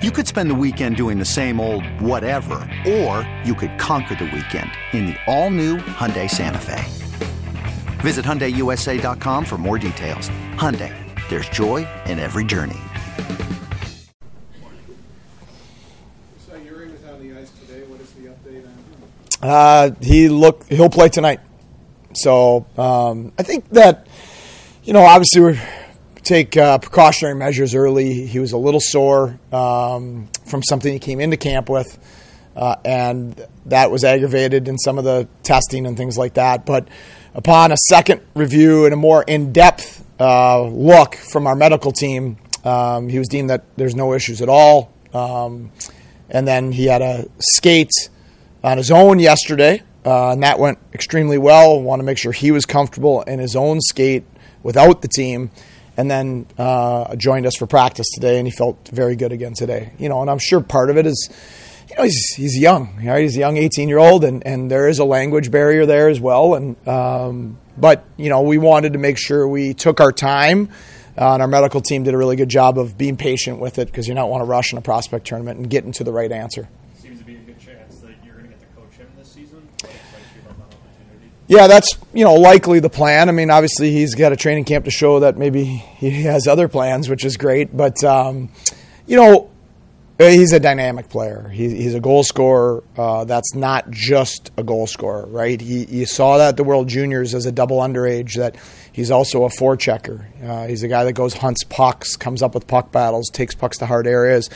[0.00, 4.26] You could spend the weekend doing the same old whatever, or you could conquer the
[4.26, 6.84] weekend in the all-new Hyundai Santa Fe.
[7.98, 10.28] Visit HyundaiUSA.com for more details.
[10.54, 10.94] Hyundai,
[11.30, 12.76] there's joy in every journey.
[16.46, 17.82] So Jiri was on the ice today.
[17.88, 19.02] What is the update on him?
[19.42, 21.40] Uh, he look he'll play tonight.
[22.14, 24.06] So um, I think that
[24.84, 25.60] you know obviously we
[26.22, 28.26] take uh, precautionary measures early.
[28.26, 31.98] He was a little sore um, from something he came into camp with,
[32.56, 36.66] uh, and that was aggravated in some of the testing and things like that.
[36.66, 36.88] But
[37.34, 42.36] upon a second review and a more in depth uh, look from our medical team,
[42.64, 44.92] um, he was deemed that there's no issues at all.
[45.14, 45.70] Um,
[46.30, 47.92] and then he had a skate
[48.62, 51.80] on his own yesterday, uh, and that went extremely well.
[51.80, 54.24] Want to make sure he was comfortable in his own skate
[54.62, 55.50] without the team,
[55.98, 59.92] and then uh, joined us for practice today, and he felt very good again today.
[59.98, 61.28] You know, and I'm sure part of it is,
[61.90, 63.22] you know, he's he's young, right?
[63.22, 66.20] He's a young 18 year old, and and there is a language barrier there as
[66.20, 70.70] well, and um, but you know, we wanted to make sure we took our time.
[71.20, 73.86] Uh, and our medical team did a really good job of being patient with it
[73.86, 76.30] because you don't want to rush in a prospect tournament and get into the right
[76.30, 76.68] answer.
[76.94, 79.32] Seems to be a good chance that you're going to get to coach him this
[79.32, 79.68] season.
[79.80, 81.32] What excites you about that opportunity?
[81.48, 83.30] Yeah, that's you know likely the plan.
[83.30, 86.68] I mean, obviously he's got a training camp to show that maybe he has other
[86.68, 87.74] plans, which is great.
[87.74, 88.50] But um,
[89.06, 89.50] you know,
[90.18, 91.48] he's a dynamic player.
[91.48, 92.84] He, he's a goal scorer.
[92.98, 95.58] Uh, that's not just a goal scorer, right?
[95.58, 98.36] He, you saw that at the World Juniors as a double underage.
[98.36, 98.56] That
[98.92, 100.26] he's also a forechecker.
[100.46, 103.78] Uh, he's a guy that goes hunts pucks, comes up with puck battles, takes pucks
[103.78, 104.50] to hard areas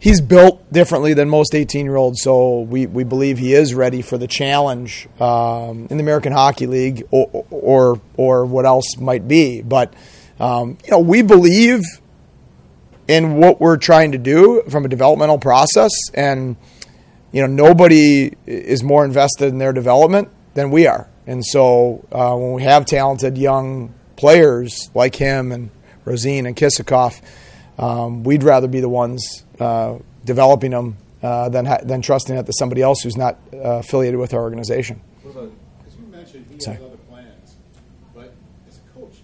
[0.00, 4.02] he's built differently than most 18 year olds, so we, we believe he is ready
[4.02, 9.26] for the challenge um, in the American Hockey League or, or, or what else might
[9.26, 9.62] be.
[9.62, 9.94] But,
[10.38, 11.82] um, you know, we believe
[13.06, 16.56] in what we're trying to do from a developmental process, and,
[17.32, 21.08] you know, nobody is more invested in their development than we are.
[21.26, 25.70] And so uh, when we have talented young players like him and
[26.04, 27.20] Rosén and Kisakov,
[27.78, 32.46] um, we'd rather be the ones uh, developing them uh, than ha- than trusting it
[32.46, 35.00] to somebody else who's not uh, affiliated with our organization.
[35.22, 35.50] Because
[35.98, 36.76] you mentioned he Sorry.
[36.76, 37.56] has other plans,
[38.14, 38.32] but
[38.68, 39.14] as a coach,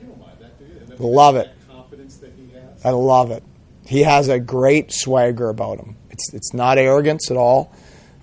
[0.00, 1.10] you don't mind that, do you?
[1.10, 1.50] Love it.
[1.68, 2.84] Confidence that he has.
[2.84, 3.42] I love it.
[3.86, 5.96] He has a great swagger about him.
[6.10, 7.72] It's it's not arrogance at all,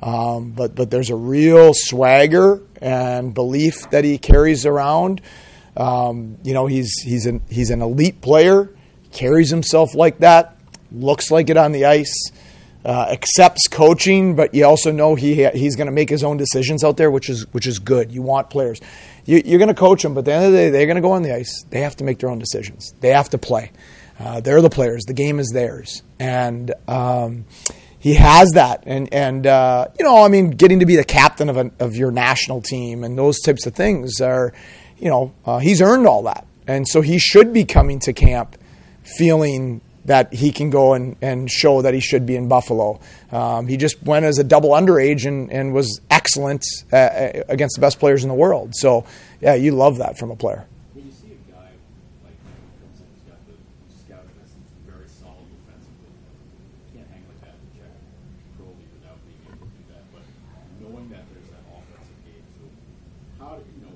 [0.02, 5.22] um, but but there's a real swagger and belief that he carries around.
[5.76, 8.70] Um, you know, he's he's an he's an elite player,
[9.18, 10.56] carries himself like that,
[10.92, 12.32] looks like it on the ice,
[12.86, 16.84] uh, accepts coaching, but you also know he he's going to make his own decisions
[16.84, 18.12] out there, which is which is good.
[18.12, 18.80] You want players.
[19.26, 20.96] You, you're going to coach them, but at the end of the day, they're going
[20.96, 21.66] to go on the ice.
[21.70, 22.94] They have to make their own decisions.
[23.02, 23.72] They have to play.
[24.20, 25.04] Uh, they're the players.
[25.06, 27.46] The game is theirs, and um,
[28.00, 28.84] he has that.
[28.86, 31.96] And and uh, you know, I mean, getting to be the captain of a, of
[31.96, 34.54] your national team and those types of things are,
[34.98, 38.56] you know, uh, he's earned all that, and so he should be coming to camp
[39.18, 43.00] feeling that he can go and, and show that he should be in Buffalo.
[43.32, 46.64] Um, he just went as a double underage and, and was excellent
[46.94, 48.74] uh, against the best players in the world.
[48.74, 49.06] So,
[49.42, 50.66] yeah, you love that from a player.
[50.94, 51.72] When you see a guy
[52.24, 53.56] like him who comes in, he's got the
[54.00, 56.08] scoutness and he's very solid defensively.
[56.88, 57.92] You can't hang like that in check
[58.56, 60.08] goalie without being able to do that.
[60.16, 60.24] But
[60.80, 62.76] knowing that there's that offensive game to him,
[63.44, 63.96] how do you know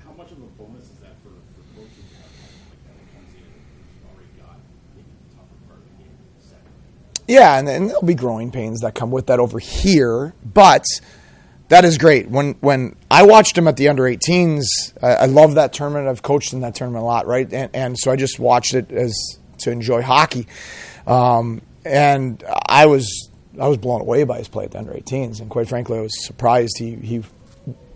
[0.00, 2.96] how much of a bonus is that for, for coaches to have someone like that
[2.96, 4.56] that comes in who's already got
[4.96, 6.64] maybe the tougher part of the game set?
[7.32, 10.84] Yeah, and, and there'll be growing pains that come with that over here, but
[11.68, 12.28] that is great.
[12.28, 14.64] When when I watched him at the under 18s,
[15.02, 16.08] I, I love that tournament.
[16.08, 17.50] I've coached in that tournament a lot, right?
[17.50, 19.14] And, and so I just watched it as
[19.60, 20.46] to enjoy hockey,
[21.06, 25.40] um, and I was I was blown away by his play at the under 18s,
[25.40, 27.24] and quite frankly, I was surprised he he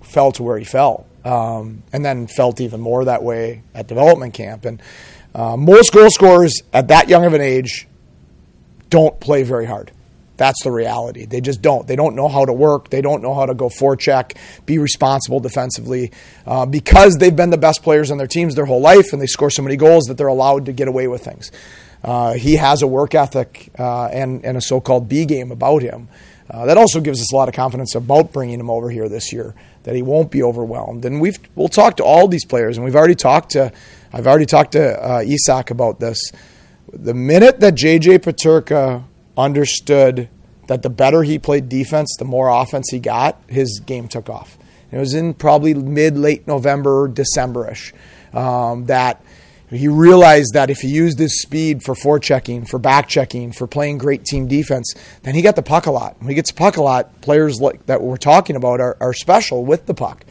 [0.00, 4.32] fell to where he fell, um, and then felt even more that way at development
[4.32, 4.64] camp.
[4.64, 4.80] And
[5.34, 7.86] uh, most goal scorers at that young of an age
[8.90, 9.92] don't play very hard.
[10.36, 11.24] That's the reality.
[11.24, 11.86] They just don't.
[11.86, 12.90] They don't know how to work.
[12.90, 16.12] They don't know how to go forecheck, be responsible defensively,
[16.46, 19.26] uh, because they've been the best players on their teams their whole life, and they
[19.26, 21.50] score so many goals that they're allowed to get away with things.
[22.04, 26.08] Uh, he has a work ethic uh, and, and a so-called B game about him.
[26.48, 29.32] Uh, that also gives us a lot of confidence about bringing him over here this
[29.32, 29.54] year.
[29.84, 31.04] That he won't be overwhelmed.
[31.04, 33.72] And we've we'll talk to all these players, and we've already talked to.
[34.12, 36.32] I've already talked to uh, Isak about this.
[36.92, 39.04] The minute that JJ Peterka
[39.36, 40.28] understood
[40.68, 44.56] that the better he played defense, the more offense he got, his game took off.
[44.90, 47.92] It was in probably mid late November, Decemberish.
[48.32, 49.22] Um, that
[49.68, 53.98] He realized that if he used his speed for forechecking, for back checking, for playing
[53.98, 56.16] great team defense, then he got the puck a lot.
[56.20, 59.12] When he gets the puck a lot, players like that we're talking about are, are
[59.12, 60.24] special with the puck.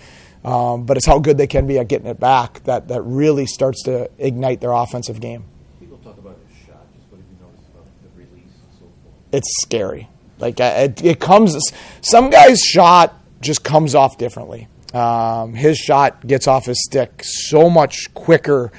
[0.45, 3.45] Um, but it's how good they can be at getting it back that, that really
[3.45, 5.43] starts to ignite their offensive game.
[5.79, 6.85] People talk about his shot.
[6.95, 9.17] Just what have you noticed about the release so far?
[9.35, 10.07] It's scary.
[10.39, 11.57] Like it, it comes.
[12.01, 14.67] Some guys' shot just comes off differently.
[14.93, 18.71] Um, his shot gets off his stick so much quicker.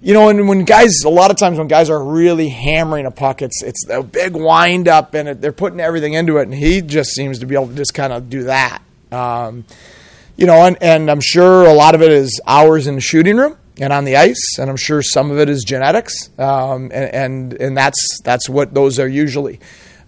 [0.00, 3.10] You know, and when guys, a lot of times when guys are really hammering a
[3.10, 6.54] puck, it's it's a big wind up and it, they're putting everything into it, and
[6.54, 8.82] he just seems to be able to just kind of do that.
[9.10, 9.64] Um,
[10.36, 13.36] you know, and, and I'm sure a lot of it is hours in the shooting
[13.36, 17.14] room and on the ice, and I'm sure some of it is genetics, um, and,
[17.14, 19.60] and and that's that's what those are usually.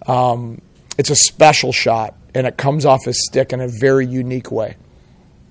[0.07, 0.61] Um,
[0.97, 4.75] it's a special shot, and it comes off his stick in a very unique way.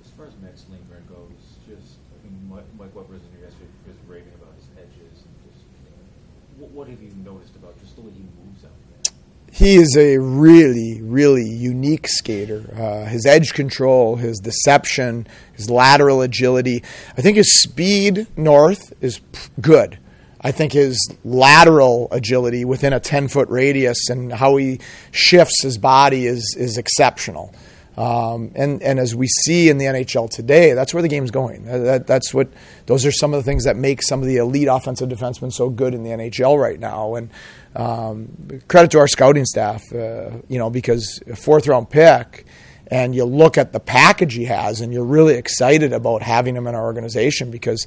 [0.05, 1.33] As far as Mats Lindgren goes,
[1.69, 5.25] just I mean, Mike, Mike Weber was in here yesterday just raving about his edges
[5.25, 8.77] and just uh, what, what have you noticed about just the way he moves out
[9.03, 9.15] there?
[9.61, 12.65] He is a really, really unique skater.
[12.75, 16.83] Uh, his edge control, his deception, his lateral agility.
[17.19, 19.21] I think his speed north is
[19.61, 19.99] good.
[20.41, 20.97] I think his
[21.27, 24.81] lateral agility within a 10 foot radius and how he
[25.11, 27.55] shifts his body is, is exceptional.
[28.01, 31.65] Um, and, and as we see in the NHL today, that's where the game's going.
[31.65, 32.49] That, that, that's what,
[32.87, 35.69] those are some of the things that make some of the elite offensive defensemen so
[35.69, 37.17] good in the NHL right now.
[37.17, 37.31] And
[37.77, 42.47] um, credit to our scouting staff, uh, you know, because a fourth round pick,
[42.87, 46.67] and you look at the package he has, and you're really excited about having him
[46.67, 47.87] in our organization because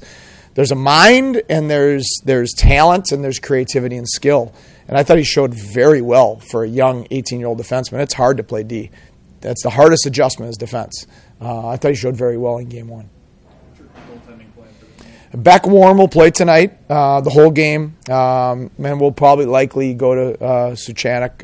[0.54, 4.54] there's a mind and there's there's talent and there's creativity and skill.
[4.86, 8.00] And I thought he showed very well for a young 18 year old defenseman.
[8.00, 8.90] It's hard to play D.
[9.44, 11.06] That's the hardest adjustment is defense.
[11.38, 13.10] Uh, I thought he showed very well in game one.
[15.34, 20.14] Beck Warm will play tonight, uh, the whole game, um, and we'll probably likely go
[20.14, 20.76] to uh,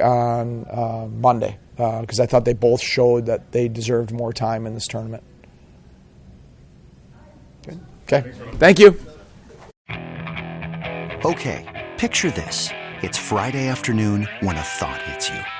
[0.01, 4.75] on uh, Monday because I thought they both showed that they deserved more time in
[4.75, 5.25] this tournament.
[7.63, 7.81] Good.
[8.05, 8.99] Okay, thank you.
[11.25, 12.71] Okay, picture this.
[13.03, 15.60] It's Friday afternoon when a thought hits you.